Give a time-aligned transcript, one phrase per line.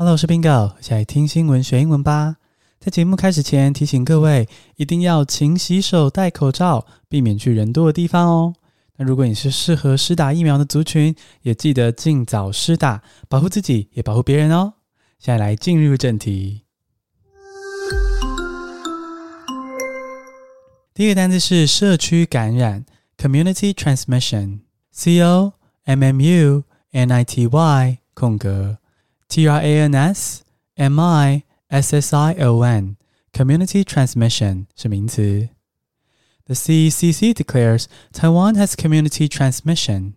[0.00, 2.36] Hello，我是 Bingo，一起来听新闻学英文吧。
[2.78, 8.54] 在节目开始前，提醒各位一定要勤洗手、戴口罩，避免去人多的地方哦。
[8.96, 14.74] 那如果你是适合施打疫苗的族群，也记得尽早施打，保护自己也保护别人哦。
[15.18, 16.62] 现在来进入正题。
[20.94, 22.86] 第一个单词是社区感染
[23.16, 26.62] （community transmission），c o m m u
[26.92, 28.78] n i t y 空格。
[29.27, 30.41] T R A N S
[30.75, 32.97] M I S S I O N
[33.31, 35.49] Community Transmission 是名词。
[36.45, 40.13] The CCC declares Taiwan has community transmission。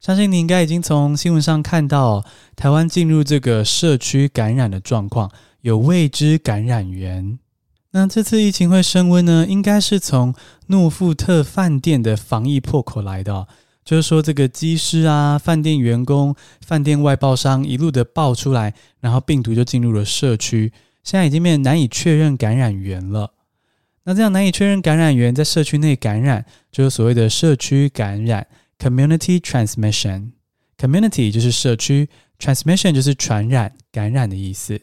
[0.00, 2.24] 相信你应该已经从新闻上看到，
[2.54, 7.38] 台湾进入这个社区感染的状况，有未知感染源。
[7.90, 9.46] 那这次疫情会升温呢？
[9.48, 10.34] 应该是从
[10.66, 13.48] 诺富特饭店的防疫破口来的。
[13.91, 16.33] 就是说，这个机师啊、饭店员工、
[16.65, 20.71] 饭店外包商一路的爆出来，然后病毒就进入了社区，
[21.03, 23.33] 现在已经变得难以确认感染源了。
[24.05, 28.47] 那这样难以确认感染源在社区内感染，就是所谓的社区感染
[28.79, 30.29] （community transmission）。
[30.77, 32.07] community 就是社区
[32.39, 34.79] ，transmission 就是传染、感染的意思。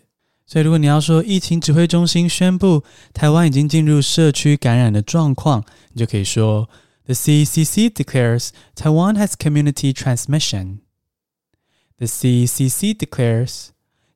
[0.46, 6.68] 所以，如果你要说疫情指挥中心宣布台湾已经进入社区感染的状况，你就可以说。
[7.07, 10.79] The CCC declares Taiwan has community transmission.
[11.97, 13.71] The CCC declares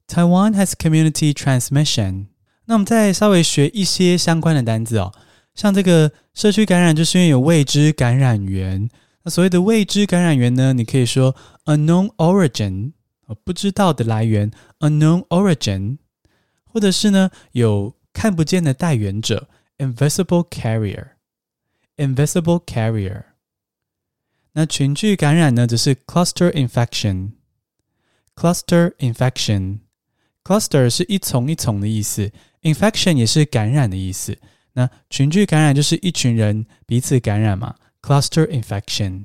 [0.08, 2.28] Taiwan has community transmission.
[2.66, 5.14] 那我们再稍微学一些相关的单字哦，
[5.54, 8.90] 像这个社区感染，就是因为有未知感染源。
[9.24, 12.94] 那所谓的未知感染源呢，你可以说 unknown origin，
[13.44, 15.98] 不知道的来源，unknown origin，
[16.64, 21.11] 或者是呢有看不见的带源者，invisible carrier。
[21.97, 23.25] Invisible carrier。
[24.55, 27.33] 那群聚感染呢，则是 cluster infection。
[28.35, 29.81] cluster infection。
[30.43, 32.33] cluster 是一丛一丛的意思
[32.63, 34.39] ，infection 也是感染的意思。
[34.73, 39.25] 那群聚感染就是一群人彼此感染嘛，cluster infection。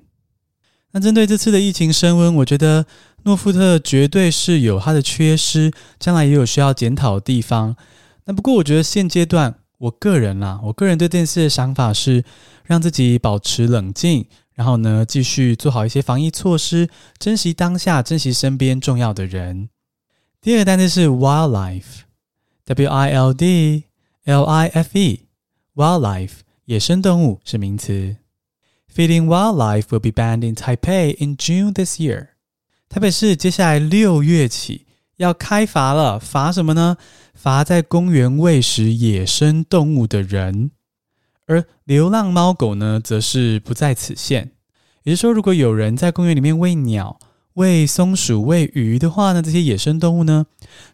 [0.91, 2.85] 那针对这次的疫情升温，我觉得
[3.23, 7.75] 诺富特绝对是有它的缺失，将来也有需要检讨的地方。
[8.25, 9.59] 那不过我觉得现阶段。
[9.77, 12.23] 我个人啦，我个人对这件事的想法是，
[12.63, 16.89] 让自己保持冷静，然后呢，继续做好一些防疫措施，
[17.19, 19.69] 珍惜当下，珍惜身边重要的人。
[20.41, 23.83] 第二个单词是 wildlife，w i l d
[24.23, 26.31] l i f e，wildlife
[26.65, 28.17] 野生动物是名词。
[28.91, 32.29] Feeding wildlife will be banned in Taipei in June this year。
[32.89, 34.86] 台北市接下来六月起。
[35.17, 36.97] 要开罚了，罚什么呢？
[37.33, 40.71] 罚在公园喂食野生动物的人，
[41.45, 44.51] 而流浪猫狗呢，则是不在此限。
[45.03, 47.19] 也就是说，如果有人在公园里面喂鸟、
[47.53, 50.45] 喂松鼠、喂鱼的话呢，这些野生动物呢，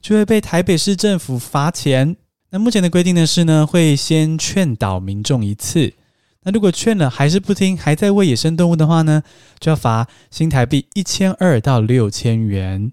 [0.02, 2.16] 就会被台北市政府罚钱。
[2.52, 5.94] 那目前的规定呢是呢，会先劝导民众一次。
[6.44, 9.24] 那如果劝了还是不听，还在喂野生动物的话呢，
[9.60, 12.92] 就要罚新台币一千二到六千元。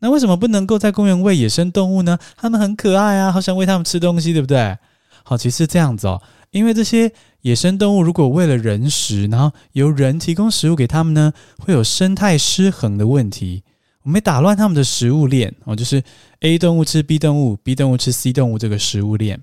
[0.00, 2.18] 那为什么不能够在公园喂野生动物呢？
[2.36, 4.76] 它们很可爱啊，好想喂它们吃东西，对不对？
[5.22, 13.64] 好，其实这样子哦，因为这些野生动物如果喂了人食，然后由人提供食物给他们呢，会有生态失衡的问题。
[14.02, 16.00] 我们会打乱他们的食物链哦，就是
[16.40, 19.42] A 动物吃 B 动物，B 动物吃 C 动物这个食物链。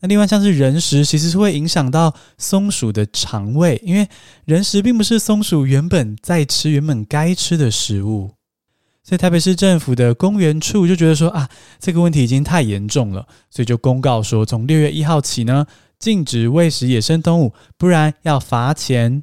[0.00, 4.06] 那另外像是人食，其实是会影响到松鼠的肠胃，因为
[4.44, 8.32] 人食并不是松鼠原本在吃、原本该吃的食物。
[9.08, 11.48] 所以台北市政府的公园处就觉得说啊，
[11.80, 15.66] 这个问题已经太严重了，所以就公告说，从六月一号起呢，
[15.98, 19.22] 禁止喂食野生动物，不然要罚钱。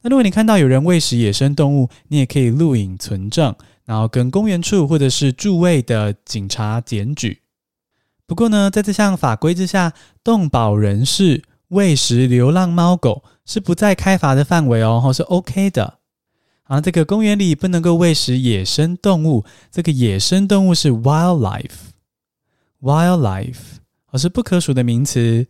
[0.00, 3.54] 那如果你看到有人喂食野生动物，你也可以录影存证，
[3.84, 7.42] 然后跟公园处或者是驻卫的警察检举。
[8.26, 9.92] 不过呢，在这项法规之下，
[10.24, 15.99] 动保人士喂食流浪猫狗是不在开罚的范围哦，是 OK 的。
[16.70, 19.44] 啊，这个公园里不能够喂食野生动物。
[19.72, 23.56] 这个野生动物是 wildlife，wildlife，
[24.06, 25.48] 而是不可数的名词。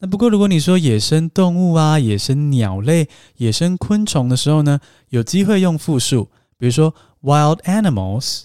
[0.00, 3.08] 那不过，如果你说野生动物啊、野生鸟类、
[3.38, 4.78] 野生昆虫的时候呢，
[5.08, 6.28] 有机会用复数，
[6.58, 8.42] 比如说 wild animals、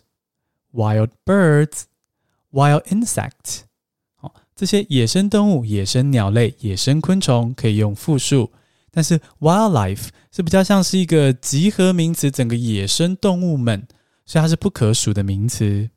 [0.72, 1.82] wild birds、
[2.54, 3.64] wild insects。
[4.16, 8.50] 好，这些野生动物、野生鸟类、野生昆虫可以用复数。
[8.96, 13.88] 但是 wildlife 是比较像是一个集合名词，整个野生动物们，
[14.24, 15.90] 所以它是不可数的名词。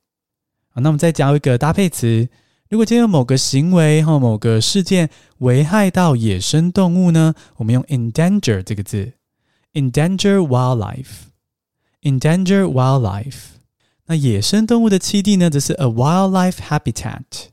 [0.71, 2.27] 好，那我们再讲一个搭配词。
[2.71, 9.13] 如果今天有某个行为或某个事件危害到野生动物呢，我们用 endanger 这个字
[9.75, 13.57] ，endanger wildlife，endanger wildlife。
[14.07, 17.51] 那野生动物的栖地呢，则是 a wildlife habitat。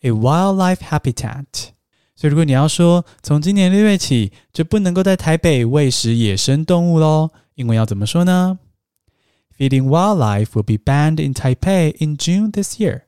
[0.00, 1.44] a wildlife habitat。
[2.18, 8.58] 所以如果你要说从今年六月起就不能够在台北喂食野生动物喽，英文要怎么说呢
[9.56, 13.02] ？Feeding wildlife will be banned in Taipei in June this year.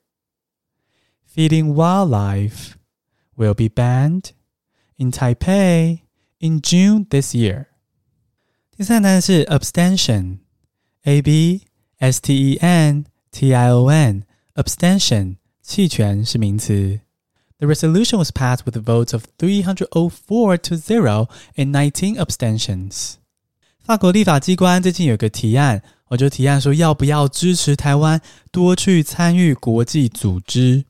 [1.35, 2.75] Feeding wildlife
[3.37, 4.27] will be banned
[4.97, 6.03] in Taipei
[6.39, 7.67] in June this year.
[8.77, 11.63] 第三单是 abstention，a b
[11.99, 17.01] s t e n t i o n，abstention，弃权是名词。
[17.61, 23.17] The resolution was passed with votes of 304 to 0 and 19 abstentions.
[23.85, 28.19] 法国立法机关最近有个提案，我就提案说要不要支持台湾
[28.51, 30.87] 多去参与国际组织。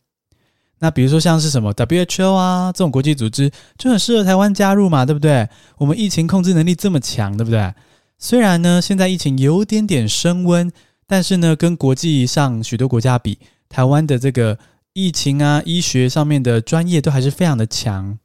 [0.79, 5.49] 那比如说像是什么 WHO 啊这种国际组织，就很适合台湾加入嘛，对不对？
[5.77, 7.75] 我们疫情控制能力这么强，对不对？
[8.17, 10.71] 虽然呢现在疫情有点点升温，
[11.09, 14.57] 但是呢跟国际上许多国家比，台湾的这个。
[14.93, 18.19] 疫情啊，医学上面的专业都还是非常的强。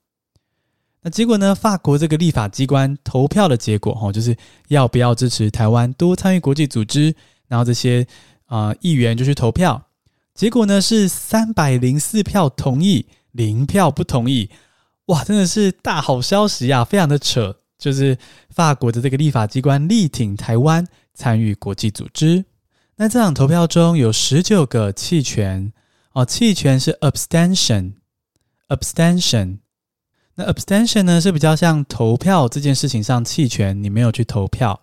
[1.02, 1.54] 那结果呢？
[1.54, 4.36] 法国这个立法机关投票的结果，哈，就是
[4.70, 7.14] 要不要支持台湾多参与国际组织？
[7.48, 8.08] 然后这些
[8.48, 9.90] 啊、呃、议员就去投票，
[10.34, 14.50] 结果呢是三百零四票同意，零票不同意。
[15.06, 16.84] 哇，真的是大好消息啊！
[16.84, 18.18] 非常的扯，就是
[18.50, 20.84] 法国的这个立法机关力挺台湾
[21.14, 22.44] 参与国际组织。
[22.96, 25.72] 那这场投票中有十九个弃权。
[26.16, 29.58] 哦，弃权是 abstention，abstention。
[30.36, 34.82] 那 abstention 呢是比较像投票这件事情上弃权，你没有去投票。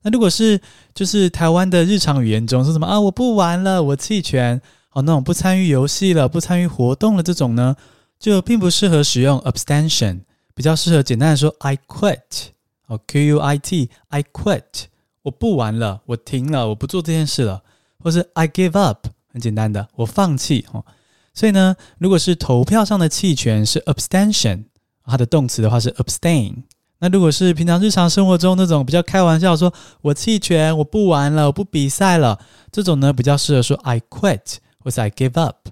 [0.00, 0.58] 那如果是
[0.94, 4.62] 就是台湾的日常语言中说什么啊，我不玩了，我弃权。
[4.92, 7.76] 哦，那种不参与游戏了，不参与活动了这种呢，
[8.18, 10.20] 就并不适合使用 abstention，
[10.54, 12.46] 比较适合简单的说 I quit。
[12.86, 14.86] 哦，Q U I T，I quit，
[15.22, 17.62] 我不玩了，我停了，我不做这件事了，
[18.02, 19.06] 或是 I give up。
[19.32, 20.84] 很简单的，我放弃哦。
[21.32, 24.64] 所以呢，如果是投票上的弃权是 abstention，
[25.04, 26.64] 它的动词的话是 abstain。
[26.98, 29.72] 那如果是平常日常生活中那种比较开玩笑说，
[30.02, 32.38] 我弃权，我不玩了，我不比赛了，
[32.70, 35.68] 这种呢比较适合说 I quit 或是 I give up。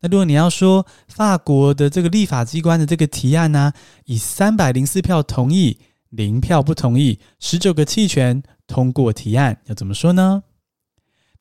[0.00, 3.72] 那如果你要说法国的这个立法机关的这个提案呢，
[4.04, 5.78] 以三百零四票同意，
[6.10, 10.42] 零票不同意，十九个弃权通过提案，要怎么说呢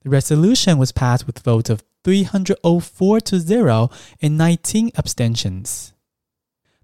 [0.05, 3.91] ？The resolution was passed with votes of 304 to 0
[4.21, 5.93] and 19 abstentions.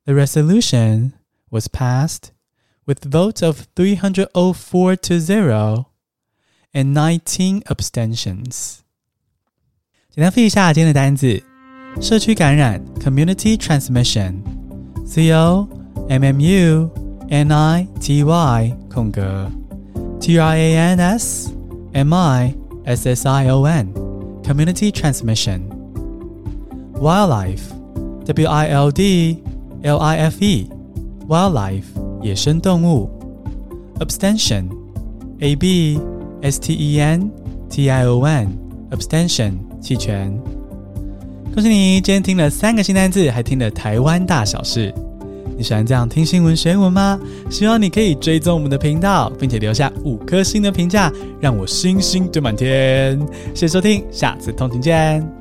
[0.04, 1.14] The resolution
[1.50, 2.32] was passed
[2.86, 5.86] with votes of 304 to 0
[6.72, 8.82] and 19 abstentions.
[10.10, 11.42] 简单复习一下今天的单字：
[12.00, 15.68] 社区感染 （community transmission），c o
[16.08, 16.90] m m u
[17.28, 19.50] n i t y 空格
[20.20, 21.50] t r a n s
[21.92, 23.93] m i S S I O N
[24.43, 25.61] Community Transmission
[26.95, 27.63] Wildlife
[28.25, 29.43] W I L D
[29.83, 30.69] L I F E
[31.27, 31.85] Wildlife
[32.21, 33.09] 野生动物
[33.99, 34.65] Abstention
[35.39, 35.99] A B
[36.41, 37.31] S T E N
[37.69, 38.57] T I O N
[38.91, 40.31] Abstention 弃权。
[41.53, 44.93] 恭喜你，今天听了三个新单字，还听了台湾大小事。
[45.61, 47.19] 你喜欢这样听新闻学文吗？
[47.47, 53.15] 希望你可以追踪我们的频道，并且留下五颗星的评价，让我星星堆满天。
[53.53, 55.40] 谢谢收听，下次通勤见。